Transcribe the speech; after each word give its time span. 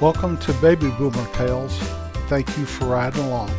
Welcome 0.00 0.38
to 0.38 0.52
Baby 0.54 0.90
Boomer 0.96 1.26
Tales. 1.34 1.78
Thank 2.28 2.56
you 2.56 2.64
for 2.64 2.86
riding 2.86 3.22
along. 3.22 3.50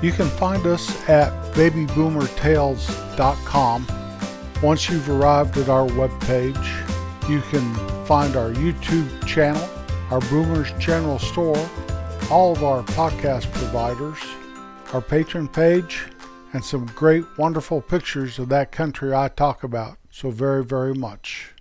You 0.00 0.12
can 0.12 0.28
find 0.28 0.64
us 0.68 0.88
at 1.08 1.32
babyboomertales.com. 1.52 3.86
Once 4.62 4.88
you've 4.88 5.10
arrived 5.10 5.58
at 5.58 5.68
our 5.68 5.88
webpage, 5.88 7.28
you 7.28 7.40
can 7.50 7.74
find 8.06 8.36
our 8.36 8.52
YouTube 8.52 9.26
channel, 9.26 9.68
our 10.12 10.20
Boomers 10.20 10.70
General 10.78 11.18
Store, 11.18 11.58
all 12.30 12.52
of 12.52 12.62
our 12.62 12.84
podcast 12.84 13.50
providers, 13.50 14.20
our 14.92 15.02
patron 15.02 15.48
page, 15.48 16.04
and 16.52 16.64
some 16.64 16.86
great, 16.94 17.24
wonderful 17.36 17.80
pictures 17.80 18.38
of 18.38 18.48
that 18.50 18.70
country 18.70 19.12
I 19.12 19.26
talk 19.26 19.64
about 19.64 19.98
so 20.08 20.30
very, 20.30 20.64
very 20.64 20.94
much, 20.94 21.52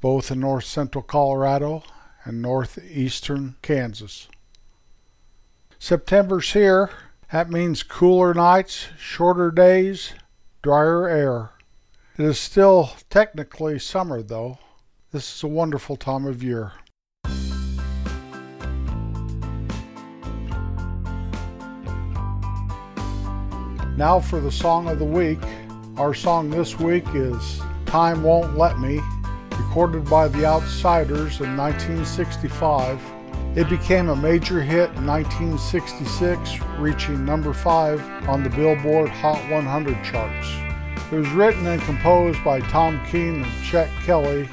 both 0.00 0.30
in 0.30 0.40
north 0.40 0.64
central 0.64 1.02
Colorado 1.02 1.82
and 2.28 2.42
northeastern 2.42 3.56
Kansas. 3.62 4.28
September's 5.78 6.52
here. 6.52 6.90
That 7.32 7.50
means 7.50 7.82
cooler 7.82 8.34
nights, 8.34 8.88
shorter 8.98 9.50
days, 9.50 10.12
drier 10.62 11.08
air. 11.08 11.50
It 12.18 12.26
is 12.26 12.38
still 12.38 12.90
technically 13.08 13.78
summer, 13.78 14.22
though. 14.22 14.58
This 15.10 15.36
is 15.36 15.42
a 15.42 15.48
wonderful 15.48 15.96
time 15.96 16.26
of 16.26 16.42
year. 16.42 16.72
Now 23.96 24.20
for 24.20 24.38
the 24.40 24.52
song 24.52 24.88
of 24.90 24.98
the 24.98 25.04
week. 25.04 25.40
Our 25.96 26.12
song 26.12 26.50
this 26.50 26.78
week 26.78 27.06
is 27.14 27.60
Time 27.86 28.22
Won't 28.22 28.56
Let 28.56 28.78
Me, 28.78 29.00
recorded 29.78 30.10
by 30.10 30.26
the 30.26 30.44
Outsiders 30.44 31.40
in 31.40 31.56
1965. 31.56 33.00
It 33.54 33.68
became 33.68 34.08
a 34.08 34.16
major 34.16 34.60
hit 34.60 34.90
in 34.96 35.06
1966, 35.06 36.58
reaching 36.80 37.24
number 37.24 37.52
5 37.52 38.28
on 38.28 38.42
the 38.42 38.50
Billboard 38.50 39.08
Hot 39.08 39.38
100 39.48 40.02
charts. 40.02 40.48
It 41.12 41.16
was 41.16 41.28
written 41.28 41.64
and 41.68 41.80
composed 41.82 42.42
by 42.42 42.58
Tom 42.58 43.00
King 43.06 43.44
and 43.44 43.62
Chet 43.62 43.88
Kelley. 44.02 44.48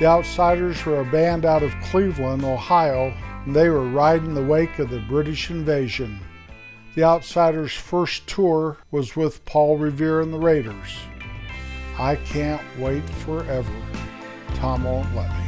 The 0.00 0.06
Outsiders 0.06 0.84
were 0.84 1.00
a 1.02 1.12
band 1.12 1.44
out 1.44 1.62
of 1.62 1.72
Cleveland, 1.84 2.42
Ohio, 2.42 3.14
and 3.44 3.54
they 3.54 3.68
were 3.68 3.88
riding 3.88 4.34
the 4.34 4.42
wake 4.42 4.80
of 4.80 4.90
the 4.90 4.98
British 4.98 5.48
invasion. 5.48 6.18
The 6.96 7.04
Outsiders' 7.04 7.72
first 7.72 8.26
tour 8.26 8.78
was 8.90 9.14
with 9.14 9.44
Paul 9.44 9.78
Revere 9.78 10.22
and 10.22 10.34
the 10.34 10.40
Raiders. 10.40 10.98
I 12.00 12.16
can't 12.16 12.62
wait 12.80 13.08
forever. 13.08 13.72
Tom 14.56 14.84
won't 14.84 15.14
let 15.14 15.30
me. 15.30 15.46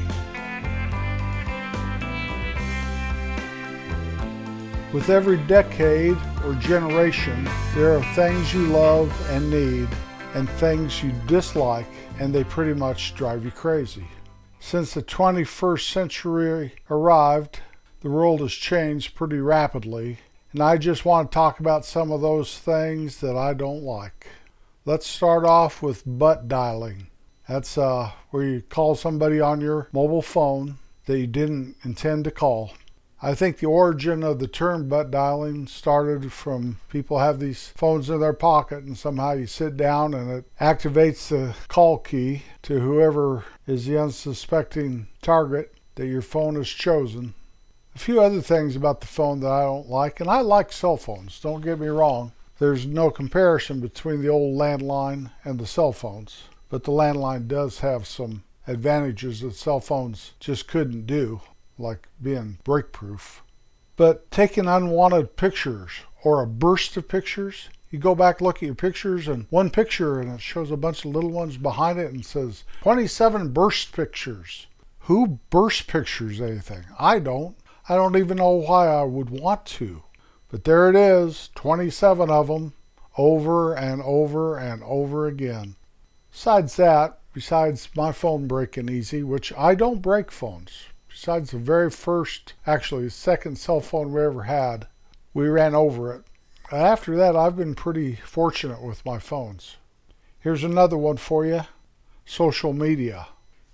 With 4.93 5.11
every 5.11 5.37
decade 5.47 6.17
or 6.45 6.55
generation, 6.55 7.49
there 7.75 7.97
are 7.97 8.15
things 8.15 8.55
you 8.55 8.67
love 8.69 9.13
and 9.31 9.51
need 9.51 9.89
and 10.35 10.49
things 10.49 11.03
you 11.03 11.13
dislike, 11.27 11.87
and 12.19 12.35
they 12.35 12.45
pretty 12.45 12.73
much 12.73 13.15
drive 13.15 13.45
you 13.45 13.51
crazy. 13.51 14.07
Since 14.61 14.95
the 14.95 15.03
21st 15.03 15.93
century 15.93 16.73
arrived, 16.91 17.61
the 18.01 18.11
world 18.11 18.41
has 18.41 18.53
changed 18.53 19.15
pretty 19.15 19.39
rapidly, 19.39 20.19
and 20.53 20.63
I 20.63 20.77
just 20.79 21.05
want 21.05 21.31
to 21.31 21.35
talk 21.35 21.61
about 21.61 21.85
some 21.85 22.11
of 22.11 22.21
those 22.21 22.59
things 22.59 23.21
that 23.21 23.37
I 23.37 23.55
don't 23.55 23.83
like. 23.83 24.27
Let's 24.85 25.07
start 25.07 25.45
off 25.45 25.83
with 25.83 26.03
butt 26.07 26.49
dialing. 26.49 27.09
That's 27.49 27.79
uh, 27.79 28.13
where 28.31 28.45
you 28.45 28.63
call 28.63 28.95
somebody 28.95 29.41
on 29.41 29.61
your 29.61 29.89
mobile 29.93 30.23
phone 30.23 30.77
that 31.07 31.19
you 31.19 31.27
didn't 31.27 31.77
intend 31.83 32.25
to 32.25 32.31
call. 32.31 32.73
I 33.21 33.35
think 33.35 33.59
the 33.59 33.67
origin 33.67 34.23
of 34.23 34.39
the 34.39 34.47
term 34.47 34.89
butt 34.89 35.11
dialing 35.11 35.67
started 35.67 36.33
from 36.33 36.79
people 36.89 37.19
have 37.19 37.41
these 37.41 37.73
phones 37.75 38.11
in 38.11 38.21
their 38.21 38.33
pocket 38.33 38.85
and 38.85 38.97
somehow 38.97 39.33
you 39.33 39.47
sit 39.47 39.77
down 39.77 40.15
and 40.15 40.31
it 40.31 40.45
activates 40.61 41.29
the 41.29 41.57
call 41.67 41.99
key 41.99 42.43
to 42.63 42.79
whoever 42.79 43.45
is 43.67 43.87
the 43.87 44.01
unsuspecting 44.01 45.09
target 45.21 45.75
that 45.97 46.07
your 46.07 46.23
phone 46.23 46.55
has 46.55 46.69
chosen 46.69 47.35
a 47.99 48.01
few 48.01 48.21
other 48.21 48.41
things 48.41 48.77
about 48.77 49.01
the 49.01 49.09
phone 49.09 49.41
that 49.41 49.51
I 49.51 49.63
don't 49.63 49.89
like, 49.89 50.21
and 50.21 50.31
I 50.31 50.41
like 50.41 50.71
cell 50.71 50.97
phones, 50.97 51.41
don't 51.41 51.63
get 51.63 51.81
me 51.81 51.89
wrong. 51.89 52.31
There's 52.61 52.87
no 52.87 53.11
comparison 53.11 53.81
between 53.81 54.23
the 54.23 54.29
old 54.29 54.57
landline 54.57 55.33
and 55.43 55.59
the 55.59 55.67
cell 55.67 55.91
phones, 55.91 56.45
but 56.71 56.85
the 56.85 56.93
landline 56.93 57.49
does 57.49 57.81
have 57.81 58.07
some 58.07 58.43
advantages 58.67 59.41
that 59.41 59.55
cell 59.55 59.81
phones 59.81 60.33
just 60.39 60.69
couldn't 60.69 61.07
do, 61.07 61.41
like 61.79 62.09
being 62.23 62.59
break 62.65 62.93
proof. 62.93 63.43
But 63.97 64.31
taking 64.31 64.67
unwanted 64.67 65.37
pictures 65.37 65.91
or 66.23 66.43
a 66.43 66.47
burst 66.47 66.97
of 66.97 67.09
pictures, 67.09 67.69
you 67.91 67.99
go 67.99 68.15
back, 68.15 68.41
look 68.41 68.57
at 68.57 68.67
your 68.67 68.75
pictures, 68.75 69.29
and 69.29 69.47
one 69.49 69.71
picture, 69.71 70.21
and 70.21 70.31
it 70.31 70.43
shows 70.43 70.71
a 70.71 70.77
bunch 70.77 71.05
of 71.05 71.13
little 71.13 71.31
ones 71.31 71.57
behind 71.57 71.99
it 71.99 72.13
and 72.13 72.25
says 72.25 72.65
27 72.83 73.53
burst 73.53 73.93
pictures. 73.93 74.67
Who 75.01 75.39
burst 75.49 75.87
pictures 75.87 76.41
anything? 76.41 76.85
I 76.99 77.19
don't. 77.19 77.57
I 77.89 77.95
don't 77.95 78.17
even 78.17 78.37
know 78.37 78.51
why 78.51 78.89
I 78.89 79.05
would 79.05 79.31
want 79.31 79.65
to. 79.67 80.03
But 80.51 80.65
there 80.65 80.91
it 80.91 80.97
is, 80.97 81.49
27 81.55 82.29
of 82.29 82.49
them, 82.49 82.75
over 83.17 83.75
and 83.75 84.03
over 84.03 84.59
and 84.59 84.83
over 84.83 85.27
again. 85.27 85.77
Besides 86.39 86.77
that, 86.77 87.19
besides 87.33 87.89
my 87.97 88.13
phone 88.13 88.47
breaking 88.47 88.89
easy, 88.89 89.25
which 89.25 89.53
I 89.55 89.75
don't 89.75 90.01
break 90.01 90.31
phones, 90.31 90.85
besides 91.09 91.51
the 91.51 91.59
very 91.59 91.91
first, 91.91 92.53
actually, 92.65 93.07
the 93.07 93.11
second 93.11 93.59
cell 93.59 93.81
phone 93.81 94.13
we 94.13 94.23
ever 94.23 94.45
had, 94.45 94.87
we 95.35 95.49
ran 95.49 95.75
over 95.75 96.13
it. 96.13 96.23
After 96.71 97.17
that, 97.17 97.35
I've 97.35 97.57
been 97.57 97.75
pretty 97.75 98.15
fortunate 98.15 98.81
with 98.81 99.05
my 99.05 99.19
phones. 99.19 99.79
Here's 100.39 100.63
another 100.63 100.97
one 100.97 101.17
for 101.17 101.45
you 101.45 101.63
social 102.25 102.73
media. 102.73 103.27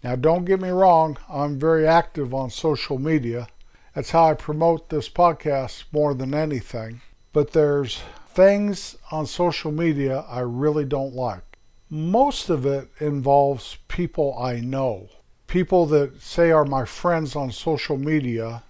Now, 0.03 0.17
don't 0.17 0.47
get 0.47 0.59
me 0.59 0.71
wrong, 0.71 1.19
I'm 1.29 1.59
very 1.59 1.87
active 1.87 2.33
on 2.33 2.49
social 2.49 2.99
media. 2.99 3.47
That's 3.95 4.13
how 4.13 4.31
I 4.31 4.33
promote 4.33 4.89
this 4.89 5.11
podcast 5.11 5.85
more 5.93 6.15
than 6.15 6.33
anything. 6.33 7.03
But 7.35 7.53
there's 7.53 8.01
things 8.27 8.97
on 9.11 9.27
social 9.27 9.71
media 9.71 10.25
I 10.31 10.41
really 10.41 10.87
don't 10.87 11.13
like. 11.13 11.54
Most 11.91 12.49
of 12.49 12.65
it 12.65 12.89
involves 12.99 13.77
people 13.89 14.37
I 14.39 14.61
know, 14.61 15.09
people 15.47 15.87
that 15.87 16.21
say 16.21 16.51
are 16.51 16.65
my 16.65 16.85
friends 16.85 17.37
on 17.37 17.53
social 17.53 17.99
media. 17.99 18.63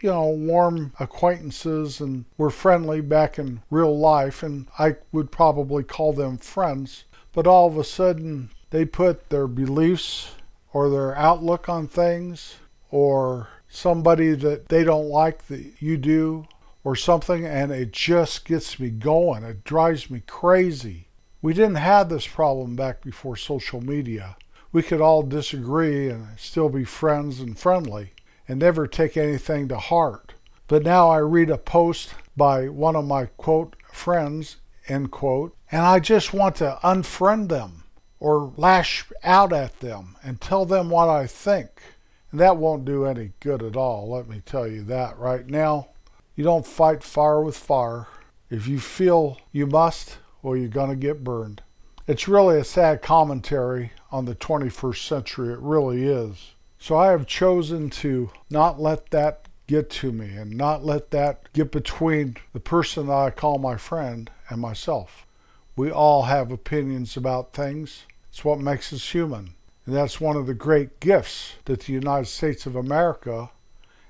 You 0.00 0.10
know, 0.10 0.26
warm 0.28 0.92
acquaintances, 1.00 2.00
and 2.00 2.24
we're 2.36 2.50
friendly 2.50 3.00
back 3.00 3.38
in 3.38 3.62
real 3.70 3.96
life, 3.98 4.42
and 4.42 4.68
I 4.78 4.96
would 5.12 5.30
probably 5.30 5.84
call 5.84 6.12
them 6.12 6.38
friends. 6.38 7.04
But 7.32 7.46
all 7.46 7.66
of 7.66 7.76
a 7.76 7.84
sudden, 7.84 8.50
they 8.70 8.84
put 8.84 9.30
their 9.30 9.46
beliefs 9.46 10.32
or 10.72 10.90
their 10.90 11.14
outlook 11.16 11.68
on 11.68 11.88
things 11.88 12.56
or 12.90 13.48
somebody 13.68 14.34
that 14.34 14.68
they 14.68 14.84
don't 14.84 15.08
like 15.08 15.46
that 15.46 15.80
you 15.80 15.96
do 15.96 16.46
or 16.84 16.94
something, 16.96 17.44
and 17.44 17.72
it 17.72 17.92
just 17.92 18.44
gets 18.44 18.78
me 18.78 18.90
going. 18.90 19.42
It 19.42 19.64
drives 19.64 20.10
me 20.10 20.22
crazy. 20.26 21.05
We 21.42 21.52
didn't 21.52 21.76
have 21.76 22.08
this 22.08 22.26
problem 22.26 22.76
back 22.76 23.02
before 23.02 23.36
social 23.36 23.80
media. 23.80 24.36
We 24.72 24.82
could 24.82 25.00
all 25.00 25.22
disagree 25.22 26.08
and 26.08 26.38
still 26.38 26.68
be 26.68 26.84
friends 26.84 27.40
and 27.40 27.58
friendly 27.58 28.12
and 28.48 28.58
never 28.58 28.86
take 28.86 29.16
anything 29.16 29.68
to 29.68 29.78
heart. 29.78 30.34
But 30.66 30.82
now 30.82 31.08
I 31.08 31.18
read 31.18 31.50
a 31.50 31.58
post 31.58 32.14
by 32.36 32.68
one 32.68 32.96
of 32.96 33.06
my 33.06 33.26
quote 33.26 33.76
friends, 33.92 34.56
end 34.88 35.10
quote, 35.10 35.56
and 35.70 35.82
I 35.82 36.00
just 36.00 36.32
want 36.32 36.56
to 36.56 36.78
unfriend 36.82 37.48
them 37.48 37.84
or 38.18 38.52
lash 38.56 39.04
out 39.22 39.52
at 39.52 39.80
them 39.80 40.16
and 40.22 40.40
tell 40.40 40.64
them 40.64 40.90
what 40.90 41.08
I 41.08 41.26
think. 41.26 41.82
And 42.30 42.40
that 42.40 42.56
won't 42.56 42.84
do 42.84 43.04
any 43.04 43.32
good 43.40 43.62
at 43.62 43.76
all, 43.76 44.10
let 44.10 44.28
me 44.28 44.42
tell 44.44 44.66
you 44.66 44.82
that 44.84 45.18
right 45.18 45.46
now. 45.46 45.88
You 46.34 46.44
don't 46.44 46.66
fight 46.66 47.02
fire 47.02 47.40
with 47.40 47.56
fire. 47.56 48.08
If 48.50 48.66
you 48.66 48.78
feel 48.78 49.38
you 49.52 49.66
must, 49.66 50.18
well, 50.46 50.56
you're 50.56 50.68
going 50.68 50.90
to 50.90 50.94
get 50.94 51.24
burned. 51.24 51.60
It's 52.06 52.28
really 52.28 52.56
a 52.56 52.62
sad 52.62 53.02
commentary 53.02 53.90
on 54.12 54.26
the 54.26 54.36
21st 54.36 55.04
century. 55.04 55.52
It 55.52 55.58
really 55.58 56.04
is. 56.06 56.54
So 56.78 56.96
I 56.96 57.10
have 57.10 57.26
chosen 57.26 57.90
to 57.90 58.30
not 58.48 58.80
let 58.80 59.10
that 59.10 59.48
get 59.66 59.90
to 59.90 60.12
me 60.12 60.36
and 60.36 60.56
not 60.56 60.84
let 60.84 61.10
that 61.10 61.52
get 61.52 61.72
between 61.72 62.36
the 62.52 62.60
person 62.60 63.08
that 63.08 63.12
I 63.12 63.30
call 63.30 63.58
my 63.58 63.76
friend 63.76 64.30
and 64.48 64.60
myself. 64.60 65.26
We 65.74 65.90
all 65.90 66.22
have 66.22 66.52
opinions 66.52 67.16
about 67.16 67.52
things. 67.52 68.04
It's 68.30 68.44
what 68.44 68.60
makes 68.60 68.92
us 68.92 69.10
human. 69.10 69.54
And 69.84 69.96
that's 69.96 70.20
one 70.20 70.36
of 70.36 70.46
the 70.46 70.54
great 70.54 71.00
gifts 71.00 71.54
that 71.64 71.80
the 71.80 71.92
United 71.92 72.26
States 72.26 72.66
of 72.66 72.76
America, 72.76 73.50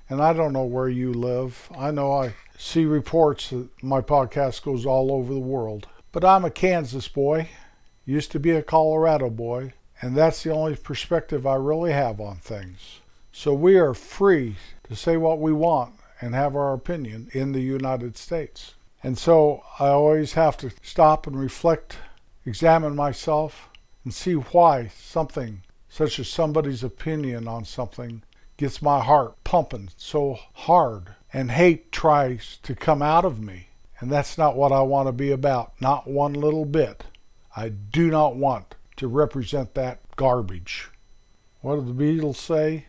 and 0.07 0.21
I 0.21 0.33
don't 0.33 0.53
know 0.53 0.65
where 0.65 0.87
you 0.87 1.13
live. 1.13 1.67
I 1.75 1.89
know 1.89 2.11
I 2.11 2.35
see 2.59 2.85
reports 2.85 3.49
that 3.49 3.69
my 3.81 4.01
podcast 4.01 4.61
goes 4.61 4.85
all 4.85 5.11
over 5.11 5.33
the 5.33 5.39
world. 5.39 5.87
But 6.19 6.25
I'm 6.25 6.45
a 6.45 6.49
Kansas 6.49 7.07
boy, 7.07 7.49
used 8.03 8.31
to 8.31 8.39
be 8.39 8.49
a 8.49 8.63
Colorado 8.63 9.29
boy, 9.29 9.73
and 10.01 10.17
that's 10.17 10.41
the 10.41 10.51
only 10.51 10.75
perspective 10.75 11.45
I 11.45 11.53
really 11.53 11.91
have 11.91 12.19
on 12.19 12.37
things. 12.37 13.01
So 13.31 13.53
we 13.53 13.77
are 13.77 13.93
free 13.93 14.55
to 14.85 14.95
say 14.95 15.17
what 15.17 15.37
we 15.39 15.53
want 15.53 15.93
and 16.19 16.33
have 16.33 16.55
our 16.55 16.73
opinion 16.73 17.29
in 17.33 17.51
the 17.51 17.61
United 17.61 18.17
States. 18.17 18.73
And 19.03 19.15
so 19.15 19.61
I 19.79 19.89
always 19.89 20.33
have 20.33 20.57
to 20.57 20.71
stop 20.81 21.27
and 21.27 21.39
reflect, 21.39 21.97
examine 22.47 22.95
myself, 22.95 23.69
and 24.03 24.11
see 24.11 24.33
why 24.33 24.87
something, 24.97 25.61
such 25.87 26.17
as 26.17 26.27
somebody's 26.27 26.83
opinion 26.83 27.47
on 27.47 27.63
something, 27.63 28.23
gets 28.57 28.81
my 28.81 29.03
heart 29.03 29.35
pumping 29.43 29.89
so 29.97 30.39
hard 30.53 31.13
and 31.31 31.51
hate 31.51 31.91
tries 31.91 32.57
to 32.63 32.73
come 32.73 33.03
out 33.03 33.23
of 33.23 33.39
me. 33.39 33.66
And 33.99 34.11
that's 34.11 34.37
not 34.37 34.55
what 34.55 34.71
I 34.71 34.81
want 34.81 35.07
to 35.07 35.11
be 35.11 35.31
about, 35.31 35.73
not 35.81 36.07
one 36.07 36.33
little 36.33 36.65
bit. 36.65 37.03
I 37.55 37.69
do 37.69 38.11
not 38.11 38.35
want 38.35 38.75
to 38.97 39.07
represent 39.07 39.73
that 39.73 40.01
garbage. 40.15 40.89
What 41.61 41.77
do 41.77 41.81
the 41.81 42.03
Beatles 42.03 42.35
say? 42.35 42.85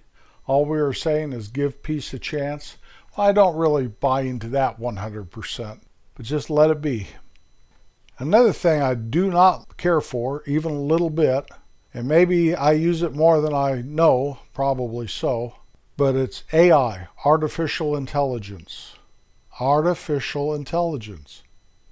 All 0.46 0.66
we 0.66 0.78
are 0.78 0.92
saying 0.92 1.32
is 1.32 1.48
give 1.48 1.82
peace 1.82 2.12
a 2.12 2.18
chance. 2.18 2.76
Well, 3.16 3.26
I 3.26 3.32
don't 3.32 3.56
really 3.56 3.86
buy 3.86 4.22
into 4.22 4.48
that 4.50 4.78
100%, 4.78 5.80
but 6.14 6.26
just 6.26 6.50
let 6.50 6.70
it 6.70 6.82
be. 6.82 7.08
Another 8.18 8.52
thing 8.52 8.82
I 8.82 8.94
do 8.94 9.30
not 9.30 9.76
care 9.76 10.00
for, 10.00 10.42
even 10.46 10.72
a 10.72 10.80
little 10.80 11.10
bit, 11.10 11.48
and 11.94 12.06
maybe 12.06 12.54
I 12.54 12.72
use 12.72 13.02
it 13.02 13.14
more 13.14 13.40
than 13.40 13.54
I 13.54 13.80
know, 13.82 14.40
probably 14.52 15.06
so, 15.06 15.54
but 15.96 16.14
it's 16.16 16.44
AI, 16.52 17.08
artificial 17.24 17.96
intelligence. 17.96 18.97
Artificial 19.60 20.54
intelligence. 20.54 21.42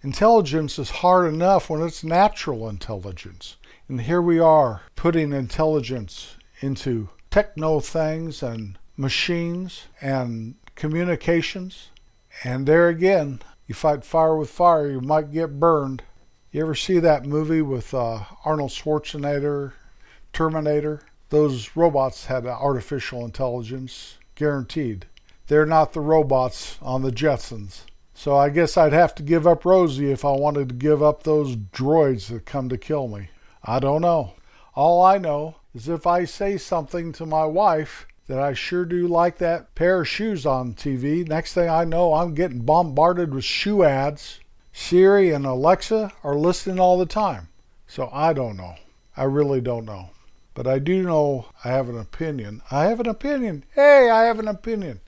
Intelligence 0.03 0.79
is 0.79 0.91
hard 0.91 1.27
enough 1.27 1.69
when 1.69 1.83
it's 1.83 2.05
natural 2.05 2.69
intelligence. 2.69 3.57
And 3.89 4.03
here 4.03 4.23
we 4.23 4.39
are 4.39 4.83
putting 4.95 5.33
intelligence 5.33 6.37
into 6.61 7.09
techno 7.31 7.81
things 7.81 8.43
and 8.43 8.79
machines 8.97 9.89
and 10.01 10.55
communications. 10.77 11.91
And 12.45 12.67
there 12.67 12.89
again, 12.89 13.41
you 13.67 13.75
fight 13.75 14.05
fire 14.05 14.37
with 14.37 14.51
fire, 14.51 14.89
you 14.89 15.01
might 15.01 15.33
get 15.33 15.59
burned. 15.59 16.05
You 16.53 16.63
ever 16.63 16.77
see 16.77 17.01
that 17.01 17.27
movie 17.27 17.63
with 17.63 17.93
uh, 17.93 18.21
Arnold 18.45 18.71
Schwarzenegger, 18.71 19.73
Terminator? 20.33 21.03
Those 21.31 21.71
robots 21.75 22.27
had 22.27 22.47
artificial 22.47 23.25
intelligence, 23.25 24.19
guaranteed. 24.37 25.07
They're 25.49 25.67
not 25.67 25.93
the 25.93 26.01
robots 26.01 26.77
on 26.83 27.03
the 27.03 27.13
Jetsons. 27.13 27.83
So 28.15 28.35
I 28.35 28.49
guess 28.49 28.77
I'd 28.77 28.93
have 28.93 29.15
to 29.17 29.23
give 29.23 29.47
up 29.47 29.65
Rosie 29.65 30.11
if 30.11 30.25
I 30.25 30.33
wanted 30.33 30.71
to 30.71 30.75
give 30.75 31.03
up 31.03 31.23
those 31.23 31.55
droids 31.55 32.29
that 32.29 32.47
come 32.47 32.69
to 32.71 32.79
kill 32.79 33.07
me. 33.07 33.29
I 33.63 33.79
don't 33.79 34.01
know. 34.01 34.33
All 34.75 35.05
I 35.05 35.19
know 35.19 35.57
is 35.73 35.89
if 35.89 36.05
I 36.07 36.25
say 36.25 36.57
something 36.57 37.13
to 37.13 37.27
my 37.27 37.45
wife 37.45 38.07
that 38.27 38.41
I 38.41 38.55
sure 38.55 38.85
do 38.85 39.07
like 39.07 39.39
that 39.39 39.73
pair 39.77 40.01
of 40.01 40.09
shoes 40.09 40.47
on 40.47 40.75
TV, 40.75 41.29
next 41.29 41.53
thing 41.53 41.69
I 41.69 41.85
know, 41.85 42.15
I'm 42.15 42.35
getting 42.35 42.63
bombarded 42.63 43.33
with 43.33 43.45
shoe 43.45 43.85
ads. 43.85 44.41
Siri 44.73 45.31
and 45.31 45.47
Alexa 45.47 46.13
are 46.25 46.35
listening 46.35 46.81
all 46.81 46.99
the 46.99 47.07
time. 47.07 47.49
So 47.87 48.11
I 48.13 48.33
don't 48.33 48.57
know. 48.57 48.75
I 49.17 49.25
really 49.25 49.61
don't 49.61 49.85
know. 49.85 50.11
But 50.55 50.67
I 50.67 50.81
do 50.81 51.03
know 51.03 51.47
I 51.63 51.69
have 51.69 51.89
an 51.89 51.99
opinion. 51.99 52.63
I 52.71 52.87
have 52.87 52.99
an 52.99 53.09
opinion. 53.09 53.65
Hey, 53.75 54.11
I 54.11 54.25
have 54.25 54.41
an 54.41 54.49
opinion 54.49 55.01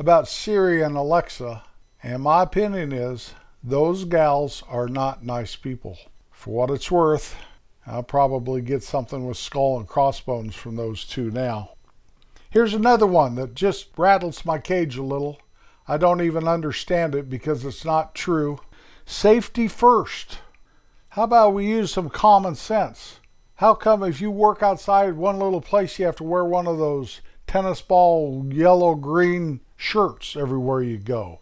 about 0.00 0.26
Siri 0.26 0.80
and 0.80 0.96
Alexa 0.96 1.62
and 2.02 2.22
my 2.22 2.42
opinion 2.42 2.90
is 2.90 3.34
those 3.62 4.06
gals 4.06 4.62
are 4.66 4.88
not 4.88 5.22
nice 5.22 5.56
people. 5.56 5.98
For 6.30 6.54
what 6.54 6.70
it's 6.70 6.90
worth, 6.90 7.36
I'll 7.86 8.02
probably 8.02 8.62
get 8.62 8.82
something 8.82 9.26
with 9.26 9.36
skull 9.36 9.78
and 9.78 9.86
crossbones 9.86 10.54
from 10.54 10.76
those 10.76 11.04
two 11.04 11.30
now. 11.30 11.72
Here's 12.48 12.72
another 12.72 13.06
one 13.06 13.34
that 13.34 13.54
just 13.54 13.88
rattles 13.98 14.46
my 14.46 14.58
cage 14.58 14.96
a 14.96 15.02
little. 15.02 15.38
I 15.86 15.98
don't 15.98 16.22
even 16.22 16.48
understand 16.48 17.14
it 17.14 17.28
because 17.28 17.62
it's 17.66 17.84
not 17.84 18.14
true. 18.14 18.58
Safety 19.04 19.68
first. 19.68 20.38
How 21.10 21.24
about 21.24 21.52
we 21.52 21.68
use 21.68 21.92
some 21.92 22.08
common 22.08 22.54
sense? 22.54 23.20
How 23.56 23.74
come 23.74 24.02
if 24.02 24.18
you 24.18 24.30
work 24.30 24.62
outside 24.62 25.12
one 25.12 25.38
little 25.38 25.60
place, 25.60 25.98
you 25.98 26.06
have 26.06 26.16
to 26.16 26.24
wear 26.24 26.46
one 26.46 26.66
of 26.66 26.78
those 26.78 27.20
tennis 27.50 27.80
ball 27.80 28.46
yellow 28.48 28.94
green 28.94 29.58
shirts 29.76 30.36
everywhere 30.36 30.82
you 30.82 30.96
go? 30.96 31.40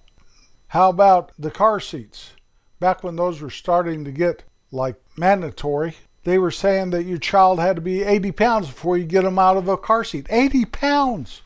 How 0.69 0.89
about 0.89 1.33
the 1.39 1.51
car 1.51 1.81
seats? 1.81 2.33
Back 2.81 3.05
when 3.05 3.17
those 3.17 3.43
were 3.43 3.51
starting 3.51 4.07
to 4.07 4.11
get 4.11 4.45
like 4.73 4.97
mandatory, 5.19 5.97
they 6.25 6.39
were 6.39 6.51
saying 6.51 6.91
that 6.91 7.05
your 7.05 7.19
child 7.19 7.61
had 7.61 7.77
to 7.77 7.83
be 7.83 8.05
80 8.05 8.33
pounds 8.33 8.69
before 8.69 8.97
you 8.97 9.05
get 9.05 9.25
them 9.25 9.39
out 9.39 9.59
of 9.59 9.69
a 9.69 9.77
car 9.77 10.03
seat. 10.03 10.27
80 10.31 10.65
pounds! 10.65 11.43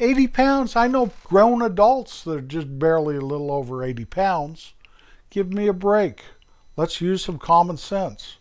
80 0.00 0.26
pounds! 0.26 0.74
I 0.74 0.88
know 0.88 1.12
grown 1.22 1.62
adults 1.62 2.24
that 2.24 2.36
are 2.36 2.40
just 2.40 2.80
barely 2.80 3.14
a 3.14 3.20
little 3.20 3.52
over 3.52 3.84
80 3.84 4.06
pounds. 4.06 4.74
Give 5.30 5.52
me 5.52 5.68
a 5.68 5.72
break. 5.72 6.24
Let's 6.76 7.00
use 7.00 7.24
some 7.24 7.38
common 7.38 7.76
sense. 7.76 8.38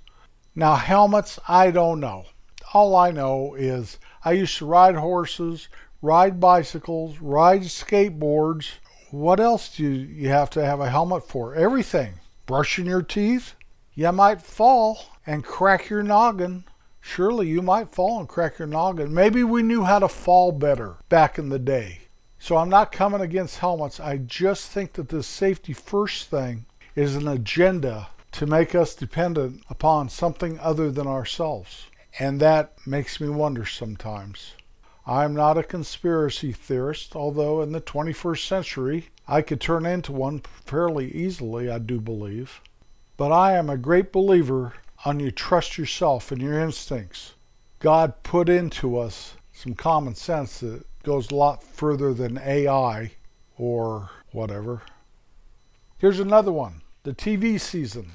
Now, 0.55 0.77
helmets, 0.77 1.37
I 1.47 1.69
don't 1.69 1.99
know. 1.99 2.25
All 2.73 2.95
I 2.95 3.11
know 3.11 3.53
is 3.53 3.99
I 4.23 4.33
used 4.33 4.57
to 4.57 4.65
ride 4.65 4.95
horses, 4.95 5.67
ride 6.01 6.39
bicycles, 6.39 7.19
ride 7.19 7.63
skateboards, 7.63 8.73
what 9.11 9.39
else 9.39 9.75
do 9.75 9.83
you 9.83 10.29
have 10.29 10.51
to 10.51 10.63
have 10.63 10.79
a 10.79 10.89
helmet 10.89 11.23
for? 11.27 11.55
Everything. 11.55 12.19
Brushing 12.45 12.85
your 12.85 13.01
teeth? 13.01 13.55
You 13.95 14.11
might 14.11 14.41
fall 14.41 14.99
and 15.25 15.43
crack 15.43 15.89
your 15.89 16.03
noggin. 16.03 16.65
Surely 17.01 17.47
you 17.47 17.63
might 17.63 17.89
fall 17.89 18.19
and 18.19 18.29
crack 18.29 18.59
your 18.59 18.67
noggin. 18.67 19.11
Maybe 19.11 19.43
we 19.43 19.63
knew 19.63 19.83
how 19.83 19.97
to 19.97 20.07
fall 20.07 20.51
better 20.51 20.97
back 21.09 21.39
in 21.39 21.49
the 21.49 21.57
day. 21.57 22.01
So 22.37 22.57
I'm 22.57 22.69
not 22.69 22.91
coming 22.91 23.21
against 23.21 23.59
helmets. 23.59 23.99
I 23.99 24.17
just 24.17 24.69
think 24.69 24.93
that 24.93 25.09
this 25.09 25.27
safety 25.27 25.73
first 25.73 26.29
thing 26.29 26.65
is 26.95 27.15
an 27.15 27.27
agenda 27.27 28.09
to 28.33 28.45
make 28.45 28.75
us 28.75 28.93
dependent 28.93 29.63
upon 29.71 30.09
something 30.09 30.59
other 30.59 30.91
than 30.91 31.07
ourselves. 31.07 31.87
And 32.17 32.39
that 32.39 32.73
makes 32.87 33.21
me 33.21 33.29
wonder 33.29 33.65
sometimes. 33.65 34.53
I'm 35.05 35.33
not 35.33 35.57
a 35.57 35.63
conspiracy 35.63 36.51
theorist, 36.51 37.15
although 37.15 37.61
in 37.61 37.71
the 37.71 37.81
21st 37.81 38.47
century 38.47 39.09
I 39.27 39.41
could 39.41 39.61
turn 39.61 39.85
into 39.85 40.11
one 40.11 40.41
fairly 40.65 41.11
easily, 41.11 41.69
I 41.69 41.79
do 41.79 41.99
believe. 41.99 42.61
But 43.17 43.31
I 43.31 43.53
am 43.53 43.69
a 43.69 43.77
great 43.77 44.11
believer 44.11 44.73
on 45.05 45.19
you 45.19 45.31
trust 45.31 45.77
yourself 45.77 46.31
and 46.31 46.41
your 46.41 46.59
instincts. 46.59 47.33
God 47.79 48.23
put 48.23 48.49
into 48.49 48.97
us 48.97 49.35
some 49.53 49.73
common 49.73 50.15
sense 50.15 50.59
that 50.59 50.85
goes 51.03 51.31
a 51.31 51.35
lot 51.35 51.63
further 51.63 52.13
than 52.13 52.37
AI 52.37 53.11
or 53.57 54.09
whatever. 54.31 54.81
Here's 55.97 56.19
another 56.19 56.51
one 56.51 56.81
the 57.03 57.13
TV 57.13 57.59
season. 57.59 58.11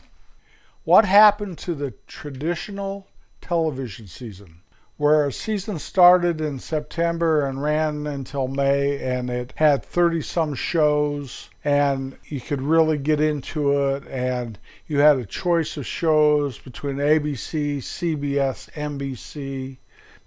What 0.85 1.07
happened 1.07 1.59
to 1.59 1.75
the 1.75 1.95
traditional 2.07 3.07
television 3.45 4.07
season? 4.07 4.63
where 4.97 5.27
a 5.27 5.33
season 5.33 5.77
started 5.77 6.41
in 6.41 6.59
September 6.59 7.45
and 7.47 7.61
ran 7.61 8.07
until 8.07 8.47
May, 8.47 9.03
and 9.03 9.29
it 9.29 9.53
had 9.57 9.85
30 9.85 10.23
some 10.23 10.55
shows, 10.55 11.51
and 11.65 12.17
you 12.27 12.41
could 12.41 12.63
really 12.63 12.97
get 12.99 13.21
into 13.21 13.73
it. 13.89 14.07
And 14.07 14.57
you 14.87 14.99
had 14.99 15.19
a 15.19 15.27
choice 15.27 15.77
of 15.77 15.87
shows 15.87 16.59
between 16.59 16.97
ABC, 16.97 17.79
CBS, 17.79 18.71
NBC. 18.75 19.79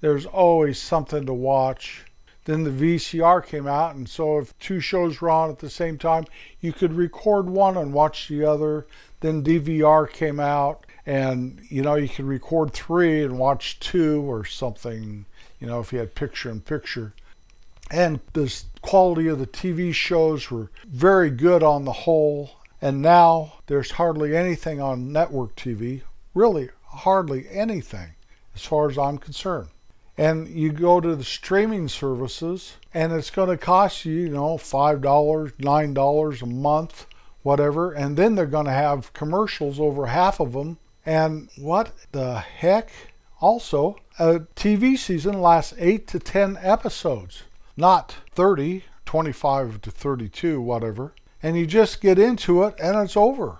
There's 0.01 0.25
always 0.25 0.77
something 0.77 1.25
to 1.25 1.33
watch. 1.33 2.03
Then 2.43 2.63
the 2.63 2.69
VCR 2.69 3.45
came 3.45 3.67
out, 3.67 3.95
and 3.95 4.07
so 4.07 4.37
if 4.37 4.57
two 4.59 4.79
shows 4.79 5.19
were 5.21 5.29
on 5.29 5.49
at 5.49 5.59
the 5.59 5.69
same 5.69 5.97
time, 5.97 6.25
you 6.59 6.73
could 6.73 6.93
record 6.93 7.49
one 7.49 7.77
and 7.77 7.93
watch 7.93 8.27
the 8.27 8.43
other. 8.43 8.85
Then 9.21 9.43
DVR 9.43 10.09
came 10.09 10.39
out, 10.39 10.85
and 11.07 11.61
you 11.69 11.81
know 11.81 11.95
you 11.95 12.09
could 12.09 12.25
record 12.25 12.73
three 12.73 13.23
and 13.23 13.39
watch 13.39 13.79
two 13.79 14.29
or 14.29 14.43
something 14.43 15.25
you 15.57 15.65
know 15.65 15.79
if 15.79 15.93
you 15.93 15.99
had 15.99 16.13
picture 16.13 16.51
in 16.51 16.59
picture. 16.59 17.13
And 17.89 18.19
the 18.33 18.53
quality 18.81 19.29
of 19.29 19.39
the 19.39 19.47
tv 19.47 19.93
shows 19.93 20.51
were 20.51 20.69
very 20.85 21.29
good 21.29 21.63
on 21.63 21.85
the 21.85 21.93
whole. 21.93 22.51
And 22.81 23.01
now 23.01 23.53
there's 23.67 23.91
hardly 23.91 24.35
anything 24.35 24.81
on 24.81 25.13
network 25.13 25.55
tv 25.55 26.01
really 26.35 26.69
hardly 26.83 27.47
anything 27.49 28.09
as 28.53 28.63
far 28.65 28.89
as 28.89 28.97
i'm 28.97 29.17
concerned. 29.17 29.69
And 30.17 30.49
you 30.49 30.73
go 30.73 30.99
to 30.99 31.15
the 31.15 31.23
streaming 31.23 31.87
services 31.87 32.75
and 32.93 33.13
it's 33.13 33.29
going 33.29 33.49
to 33.49 33.57
cost 33.57 34.03
you 34.03 34.13
you 34.13 34.29
know 34.29 34.57
five 34.57 35.01
dollars 35.01 35.53
nine 35.57 35.93
dollars 35.93 36.41
a 36.41 36.45
month 36.45 37.05
whatever. 37.43 37.93
And 37.93 38.17
then 38.17 38.35
they're 38.35 38.45
going 38.45 38.65
to 38.65 38.71
have 38.73 39.13
commercials 39.13 39.79
over 39.79 40.07
half 40.07 40.41
of 40.41 40.51
them 40.51 40.77
and 41.07 41.47
what 41.57 41.93
the 42.11 42.39
heck? 42.39 42.89
Also, 43.39 43.95
a 44.19 44.41
TV 44.57 44.97
season 44.97 45.41
lasts 45.41 45.73
8 45.77 46.05
to 46.07 46.19
10 46.19 46.59
episodes, 46.61 47.43
not 47.77 48.17
30, 48.33 48.83
25 49.05 49.81
to 49.83 49.89
32, 49.89 50.59
whatever. 50.59 51.13
And 51.41 51.55
you 51.55 51.65
just 51.65 52.01
get 52.01 52.19
into 52.19 52.63
it 52.63 52.75
and 52.77 52.97
it's 52.97 53.15
over. 53.15 53.57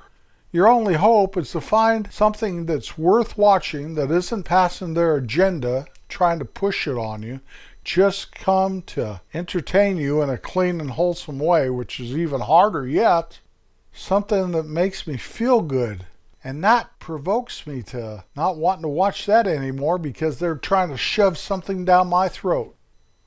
Your 0.52 0.68
only 0.68 0.96
hope 0.96 1.38
is 1.38 1.52
to 1.52 1.62
find 1.62 2.12
something 2.12 2.66
that's 2.66 2.98
worth 2.98 3.38
watching 3.38 3.96
that 3.96 4.12
isn't 4.12 4.44
passing 4.44 4.94
their 4.94 5.16
agenda, 5.16 5.86
trying 6.10 6.40
to 6.40 6.46
push 6.46 6.86
it 6.86 6.98
on 6.98 7.24
you, 7.24 7.40
just 7.86 8.36
come 8.36 8.82
to 8.82 9.22
entertain 9.34 9.96
you 9.96 10.22
in 10.22 10.30
a 10.30 10.38
clean 10.38 10.82
and 10.82 10.92
wholesome 10.92 11.40
way, 11.40 11.70
which 11.70 12.02
is 12.02 12.18
even 12.18 12.42
harder 12.42 12.86
yet. 12.86 13.40
Something 13.94 14.52
that 14.52 14.66
makes 14.66 15.08
me 15.08 15.16
feel 15.16 15.62
good 15.62 16.06
and 16.48 16.64
that 16.64 16.98
provokes 16.98 17.68
me 17.68 17.84
to 17.84 18.24
not 18.34 18.56
wanting 18.56 18.84
to 18.84 18.88
watch 18.88 19.26
that 19.26 19.46
anymore 19.46 19.98
because 19.98 20.40
they're 20.40 20.56
trying 20.56 20.88
to 20.88 20.96
shove 20.96 21.38
something 21.38 21.84
down 21.84 22.08
my 22.08 22.30
throat. 22.30 22.74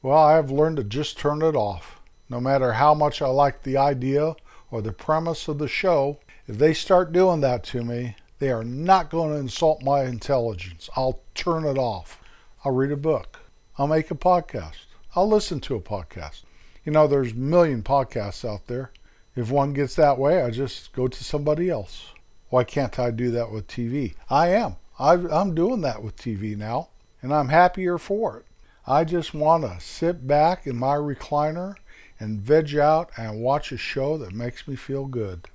Well, 0.00 0.16
I 0.16 0.36
have 0.36 0.50
learned 0.50 0.78
to 0.78 0.84
just 0.84 1.18
turn 1.18 1.42
it 1.42 1.54
off. 1.54 2.00
No 2.30 2.40
matter 2.40 2.72
how 2.72 2.94
much 2.94 3.20
I 3.20 3.26
like 3.26 3.62
the 3.62 3.76
idea 3.76 4.36
or 4.70 4.80
the 4.80 4.94
premise 4.94 5.48
of 5.48 5.58
the 5.58 5.68
show, 5.68 6.18
if 6.46 6.56
they 6.56 6.72
start 6.72 7.12
doing 7.12 7.42
that 7.42 7.62
to 7.64 7.84
me, 7.84 8.16
they 8.38 8.50
are 8.50 8.64
not 8.64 9.10
going 9.10 9.34
to 9.34 9.38
insult 9.38 9.82
my 9.82 10.04
intelligence. 10.04 10.88
I'll 10.96 11.20
turn 11.34 11.66
it 11.66 11.76
off. 11.76 12.22
I'll 12.64 12.72
read 12.72 12.90
a 12.90 12.96
book. 12.96 13.38
I'll 13.76 13.86
make 13.86 14.10
a 14.10 14.14
podcast. 14.14 14.86
I'll 15.14 15.28
listen 15.28 15.60
to 15.60 15.74
a 15.74 15.82
podcast. 15.82 16.44
You 16.86 16.92
know, 16.92 17.06
there's 17.06 17.32
a 17.32 17.36
million 17.36 17.82
podcasts 17.82 18.48
out 18.50 18.66
there. 18.66 18.92
If 19.36 19.50
one 19.50 19.74
gets 19.74 19.94
that 19.96 20.16
way, 20.16 20.40
I 20.40 20.48
just 20.48 20.94
go 20.94 21.06
to 21.06 21.22
somebody 21.22 21.68
else. 21.68 22.14
Why 22.50 22.64
can't 22.64 22.98
I 22.98 23.12
do 23.12 23.30
that 23.30 23.52
with 23.52 23.68
TV? 23.68 24.14
I 24.28 24.48
am. 24.48 24.76
i 24.98 25.14
am 25.14 25.54
doing 25.54 25.80
that 25.82 26.02
with 26.02 26.16
TV 26.16 26.56
now, 26.56 26.88
and 27.22 27.32
I'm 27.32 27.48
happier 27.48 27.96
for 27.96 28.38
it. 28.38 28.46
I 28.86 29.04
just 29.04 29.32
want 29.32 29.62
to 29.62 29.78
sit 29.78 30.26
back 30.26 30.66
in 30.66 30.76
my 30.76 30.96
recliner 30.96 31.76
and 32.18 32.40
veg 32.40 32.76
out 32.76 33.10
and 33.16 33.40
watch 33.40 33.70
a 33.70 33.76
show 33.76 34.18
that 34.18 34.34
makes 34.34 34.66
me 34.66 34.74
feel 34.74 35.06
good. 35.06 35.46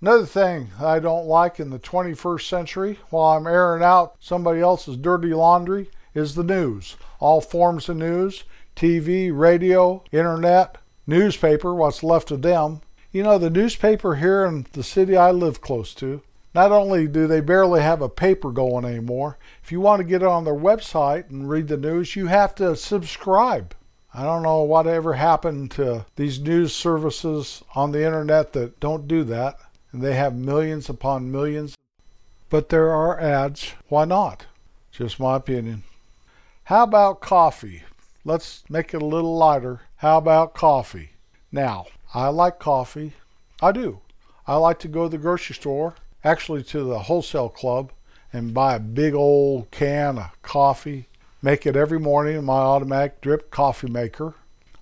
Another 0.00 0.26
thing 0.26 0.72
I 0.80 0.98
don't 0.98 1.26
like 1.26 1.60
in 1.60 1.70
the 1.70 1.78
21st 1.78 2.48
century 2.48 2.98
while 3.10 3.36
I'm 3.36 3.46
airing 3.46 3.84
out 3.84 4.16
somebody 4.18 4.60
else's 4.60 4.96
dirty 4.96 5.32
laundry 5.32 5.90
is 6.12 6.34
the 6.34 6.42
news. 6.42 6.96
All 7.20 7.40
forms 7.40 7.88
of 7.88 7.96
news 7.98 8.42
TV, 8.74 9.30
radio, 9.32 10.02
internet, 10.10 10.78
newspaper, 11.06 11.72
what's 11.72 12.02
left 12.02 12.32
of 12.32 12.42
them. 12.42 12.80
You 13.14 13.22
know, 13.22 13.38
the 13.38 13.48
newspaper 13.48 14.16
here 14.16 14.44
in 14.44 14.66
the 14.72 14.82
city 14.82 15.16
I 15.16 15.30
live 15.30 15.60
close 15.60 15.94
to, 15.94 16.20
not 16.52 16.72
only 16.72 17.06
do 17.06 17.28
they 17.28 17.40
barely 17.40 17.80
have 17.80 18.02
a 18.02 18.08
paper 18.08 18.50
going 18.50 18.84
anymore, 18.84 19.38
if 19.62 19.70
you 19.70 19.80
want 19.80 20.00
to 20.00 20.04
get 20.04 20.24
on 20.24 20.42
their 20.42 20.52
website 20.52 21.30
and 21.30 21.48
read 21.48 21.68
the 21.68 21.76
news, 21.76 22.16
you 22.16 22.26
have 22.26 22.56
to 22.56 22.74
subscribe. 22.74 23.72
I 24.12 24.24
don't 24.24 24.42
know 24.42 24.62
whatever 24.62 25.12
happened 25.12 25.70
to 25.72 26.06
these 26.16 26.40
news 26.40 26.74
services 26.74 27.62
on 27.76 27.92
the 27.92 28.04
internet 28.04 28.52
that 28.54 28.80
don't 28.80 29.06
do 29.06 29.22
that, 29.22 29.60
and 29.92 30.02
they 30.02 30.14
have 30.16 30.34
millions 30.34 30.88
upon 30.88 31.30
millions. 31.30 31.76
But 32.50 32.68
there 32.68 32.90
are 32.90 33.20
ads. 33.20 33.74
Why 33.86 34.06
not? 34.06 34.46
Just 34.90 35.20
my 35.20 35.36
opinion. 35.36 35.84
How 36.64 36.82
about 36.82 37.20
coffee? 37.20 37.84
Let's 38.24 38.64
make 38.68 38.92
it 38.92 39.02
a 39.02 39.06
little 39.06 39.36
lighter. 39.36 39.82
How 39.98 40.18
about 40.18 40.54
coffee? 40.54 41.10
Now, 41.52 41.86
I 42.16 42.28
like 42.28 42.60
coffee. 42.60 43.14
I 43.60 43.72
do. 43.72 43.98
I 44.46 44.54
like 44.54 44.78
to 44.80 44.88
go 44.88 45.04
to 45.04 45.08
the 45.08 45.18
grocery 45.18 45.56
store 45.56 45.96
actually 46.22 46.62
to 46.62 46.84
the 46.84 47.00
wholesale 47.00 47.48
club 47.48 47.90
and 48.32 48.54
buy 48.54 48.76
a 48.76 48.80
big 48.80 49.14
old 49.14 49.70
can 49.72 50.18
of 50.18 50.30
coffee, 50.42 51.08
make 51.42 51.66
it 51.66 51.74
every 51.74 51.98
morning 51.98 52.36
in 52.36 52.44
my 52.44 52.52
automatic 52.52 53.20
drip 53.20 53.50
coffee 53.50 53.90
maker. 53.90 54.34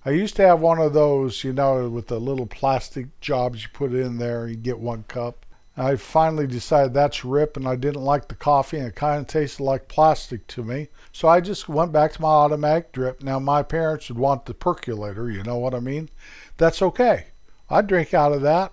I 0.05 0.11
used 0.11 0.35
to 0.35 0.45
have 0.45 0.59
one 0.59 0.79
of 0.79 0.93
those, 0.93 1.43
you 1.43 1.53
know, 1.53 1.89
with 1.89 2.07
the 2.07 2.19
little 2.19 2.45
plastic 2.45 3.19
jobs 3.19 3.63
you 3.63 3.69
put 3.73 3.93
in 3.93 4.17
there, 4.19 4.43
and 4.43 4.51
you 4.51 4.57
get 4.57 4.77
one 4.77 5.05
cup. 5.07 5.42
I 5.75 5.95
finally 5.95 6.45
decided 6.45 6.93
that's 6.93 7.25
rip 7.25 7.57
and 7.57 7.67
I 7.67 7.75
didn't 7.75 8.03
like 8.03 8.27
the 8.27 8.35
coffee 8.35 8.77
and 8.77 8.87
it 8.87 8.95
kind 8.95 9.19
of 9.19 9.27
tasted 9.27 9.63
like 9.63 9.87
plastic 9.87 10.45
to 10.47 10.63
me. 10.63 10.89
So 11.11 11.27
I 11.27 11.41
just 11.41 11.67
went 11.67 11.91
back 11.91 12.13
to 12.13 12.21
my 12.21 12.27
automatic 12.27 12.91
drip. 12.91 13.23
Now 13.23 13.39
my 13.39 13.63
parents 13.63 14.09
would 14.09 14.19
want 14.19 14.45
the 14.45 14.53
percolator, 14.53 15.31
you 15.31 15.41
know 15.41 15.57
what 15.57 15.73
I 15.73 15.79
mean? 15.79 16.09
That's 16.57 16.81
okay. 16.83 17.27
I 17.69 17.81
drink 17.81 18.13
out 18.13 18.33
of 18.33 18.41
that. 18.43 18.71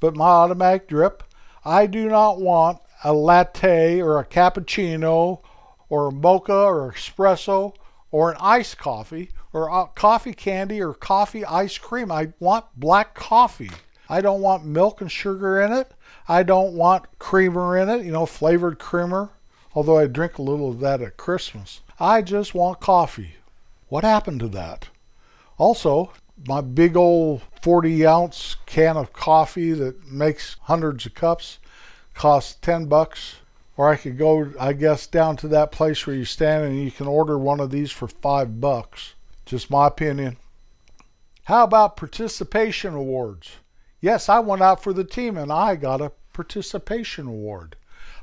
But 0.00 0.16
my 0.16 0.28
automatic 0.28 0.88
drip, 0.88 1.22
I 1.64 1.86
do 1.86 2.08
not 2.08 2.40
want 2.40 2.78
a 3.04 3.12
latte 3.12 4.00
or 4.00 4.18
a 4.18 4.24
cappuccino 4.24 5.40
or 5.88 6.08
a 6.08 6.12
mocha 6.12 6.54
or 6.54 6.92
espresso 6.92 7.74
or 8.10 8.30
an 8.30 8.36
iced 8.40 8.78
coffee 8.78 9.30
or 9.52 9.88
coffee 9.94 10.32
candy 10.32 10.80
or 10.80 10.94
coffee 10.94 11.44
ice 11.44 11.76
cream. 11.76 12.10
I 12.10 12.32
want 12.38 12.66
black 12.76 13.14
coffee. 13.14 13.70
I 14.08 14.20
don't 14.20 14.40
want 14.40 14.64
milk 14.64 15.00
and 15.00 15.10
sugar 15.10 15.60
in 15.60 15.72
it. 15.72 15.92
I 16.28 16.42
don't 16.42 16.74
want 16.74 17.18
creamer 17.18 17.76
in 17.76 17.88
it, 17.88 18.04
you 18.04 18.12
know, 18.12 18.26
flavored 18.26 18.78
creamer, 18.78 19.30
although 19.74 19.98
I 19.98 20.06
drink 20.06 20.38
a 20.38 20.42
little 20.42 20.70
of 20.70 20.80
that 20.80 21.02
at 21.02 21.16
Christmas. 21.16 21.80
I 22.00 22.22
just 22.22 22.54
want 22.54 22.80
coffee. 22.80 23.36
What 23.88 24.04
happened 24.04 24.40
to 24.40 24.48
that? 24.48 24.88
Also, 25.56 26.12
my 26.46 26.60
big 26.60 26.96
old 26.96 27.42
40 27.62 28.06
ounce 28.06 28.56
can 28.66 28.96
of 28.96 29.12
coffee 29.12 29.72
that 29.72 30.06
makes 30.06 30.56
hundreds 30.62 31.06
of 31.06 31.14
cups 31.14 31.58
costs 32.14 32.56
10 32.62 32.86
bucks 32.86 33.36
or 33.76 33.88
I 33.88 33.96
could 33.96 34.18
go 34.18 34.52
I 34.58 34.72
guess 34.72 35.06
down 35.06 35.36
to 35.38 35.48
that 35.48 35.72
place 35.72 36.06
where 36.06 36.16
you 36.16 36.24
stand 36.24 36.64
and 36.64 36.82
you 36.82 36.90
can 36.90 37.06
order 37.06 37.38
one 37.38 37.60
of 37.60 37.70
these 37.70 37.90
for 37.90 38.08
5 38.08 38.60
bucks 38.60 39.14
just 39.44 39.70
my 39.70 39.86
opinion 39.88 40.36
how 41.44 41.64
about 41.64 41.96
participation 41.96 42.94
awards 42.94 43.56
yes 44.00 44.28
I 44.28 44.38
went 44.40 44.62
out 44.62 44.82
for 44.82 44.92
the 44.92 45.04
team 45.04 45.36
and 45.36 45.52
I 45.52 45.76
got 45.76 46.00
a 46.00 46.12
participation 46.32 47.26
award 47.26 47.76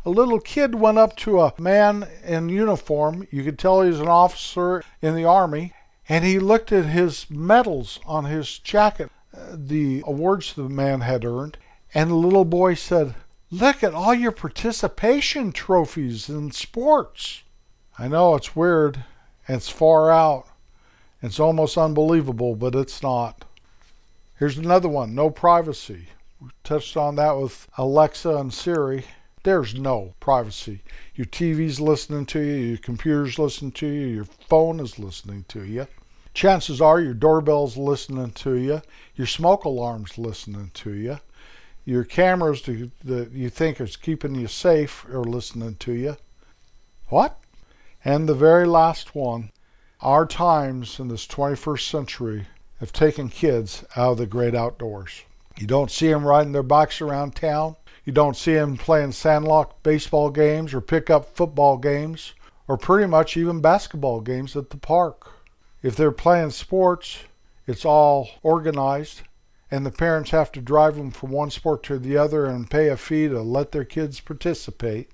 a 0.05 0.09
little 0.09 0.39
kid 0.39 0.75
went 0.75 0.97
up 0.97 1.15
to 1.17 1.41
a 1.41 1.53
man 1.57 2.07
in 2.23 2.49
uniform 2.49 3.27
you 3.31 3.43
could 3.43 3.59
tell 3.59 3.81
he 3.81 3.89
was 3.89 3.99
an 3.99 4.07
officer 4.07 4.83
in 5.01 5.15
the 5.15 5.25
army 5.25 5.73
and 6.07 6.23
he 6.23 6.39
looked 6.39 6.71
at 6.71 6.85
his 6.85 7.29
medals 7.29 7.99
on 8.05 8.25
his 8.25 8.59
jacket, 8.59 9.09
uh, 9.35 9.39
the 9.53 10.03
awards 10.05 10.53
the 10.53 10.69
man 10.69 11.01
had 11.01 11.25
earned, 11.25 11.57
and 11.93 12.09
the 12.09 12.15
little 12.15 12.45
boy 12.45 12.75
said, 12.75 13.15
Look 13.51 13.83
at 13.83 13.93
all 13.93 14.13
your 14.13 14.31
participation 14.31 15.51
trophies 15.51 16.29
in 16.29 16.51
sports. 16.51 17.43
I 17.97 18.07
know 18.07 18.35
it's 18.35 18.55
weird 18.55 19.03
and 19.47 19.57
it's 19.57 19.69
far 19.69 20.11
out. 20.11 20.47
It's 21.21 21.39
almost 21.39 21.77
unbelievable, 21.77 22.55
but 22.55 22.75
it's 22.75 23.01
not. 23.01 23.45
Here's 24.37 24.57
another 24.57 24.89
one 24.89 25.15
no 25.15 25.29
privacy. 25.29 26.07
We 26.41 26.49
touched 26.63 26.97
on 26.97 27.15
that 27.15 27.37
with 27.37 27.69
Alexa 27.77 28.35
and 28.35 28.53
Siri. 28.53 29.05
There's 29.43 29.73
no 29.75 30.15
privacy. 30.19 30.81
Your 31.13 31.27
TV's 31.27 31.79
listening 31.79 32.25
to 32.27 32.41
you, 32.41 32.55
your 32.55 32.77
computer's 32.77 33.39
listening 33.39 33.71
to 33.73 33.87
you, 33.87 34.07
your 34.07 34.25
phone 34.25 34.81
is 34.81 34.99
listening 34.99 35.45
to 35.49 35.63
you. 35.63 35.87
Chances 36.33 36.81
are 36.81 36.99
your 36.99 37.13
doorbell's 37.13 37.77
listening 37.77 38.31
to 38.31 38.55
you, 38.55 38.81
your 39.15 39.27
smoke 39.27 39.63
alarm's 39.63 40.17
listening 40.17 40.71
to 40.73 40.91
you, 40.91 41.19
your 41.85 42.03
cameras 42.03 42.63
that 42.63 43.31
you 43.31 43.49
think 43.49 43.79
is 43.79 43.95
keeping 43.95 44.35
you 44.35 44.47
safe 44.47 45.05
are 45.05 45.23
listening 45.23 45.75
to 45.75 45.93
you. 45.93 46.17
What? 47.07 47.39
And 48.03 48.27
the 48.27 48.35
very 48.35 48.65
last 48.65 49.15
one 49.15 49.51
our 50.01 50.25
times 50.25 50.99
in 50.99 51.07
this 51.07 51.25
21st 51.25 51.89
century 51.89 52.47
have 52.79 52.91
taken 52.91 53.29
kids 53.29 53.83
out 53.95 54.13
of 54.13 54.17
the 54.17 54.25
great 54.25 54.55
outdoors. 54.55 55.23
You 55.57 55.67
don't 55.67 55.91
see 55.91 56.07
them 56.07 56.25
riding 56.25 56.51
their 56.51 56.63
bikes 56.63 57.01
around 57.01 57.35
town. 57.35 57.75
You 58.03 58.13
don't 58.13 58.35
see 58.35 58.53
them 58.53 58.77
playing 58.77 59.13
sandlot 59.13 59.81
baseball 59.83 60.29
games 60.29 60.73
or 60.73 60.81
pickup 60.81 61.35
football 61.35 61.77
games 61.77 62.33
or 62.67 62.77
pretty 62.77 63.07
much 63.07 63.37
even 63.37 63.61
basketball 63.61 64.21
games 64.21 64.55
at 64.55 64.69
the 64.69 64.77
park. 64.77 65.31
If 65.81 65.95
they're 65.95 66.11
playing 66.11 66.51
sports, 66.51 67.19
it's 67.67 67.85
all 67.85 68.29
organized 68.43 69.21
and 69.71 69.85
the 69.85 69.91
parents 69.91 70.31
have 70.31 70.51
to 70.51 70.61
drive 70.61 70.95
them 70.95 71.11
from 71.11 71.31
one 71.31 71.49
sport 71.49 71.83
to 71.83 71.97
the 71.97 72.17
other 72.17 72.45
and 72.45 72.69
pay 72.69 72.89
a 72.89 72.97
fee 72.97 73.27
to 73.27 73.41
let 73.41 73.71
their 73.71 73.83
kids 73.83 74.19
participate. 74.19 75.09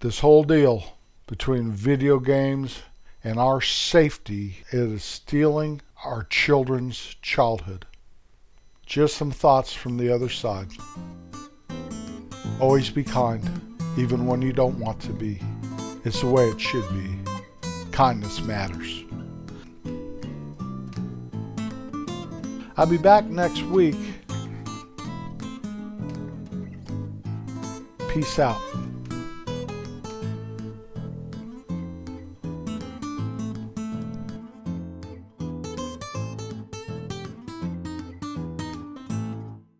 This 0.00 0.20
whole 0.20 0.44
deal 0.44 0.98
between 1.26 1.72
video 1.72 2.18
games 2.18 2.80
and 3.24 3.38
our 3.38 3.60
safety 3.60 4.58
is 4.70 5.02
stealing 5.02 5.80
our 6.04 6.24
children's 6.24 7.16
childhood. 7.22 7.86
Just 8.84 9.16
some 9.16 9.30
thoughts 9.30 9.72
from 9.72 9.96
the 9.96 10.12
other 10.12 10.28
side. 10.28 10.68
Always 12.60 12.90
be 12.90 13.04
kind, 13.04 13.48
even 13.96 14.26
when 14.26 14.42
you 14.42 14.52
don't 14.52 14.78
want 14.78 15.00
to 15.02 15.12
be. 15.12 15.38
It's 16.04 16.20
the 16.20 16.26
way 16.26 16.48
it 16.48 16.60
should 16.60 16.88
be. 16.90 17.18
Kindness 17.92 18.40
matters. 18.40 19.04
I'll 22.76 22.86
be 22.86 22.98
back 22.98 23.26
next 23.26 23.62
week. 23.62 23.96
Peace 28.08 28.38
out. 28.38 28.60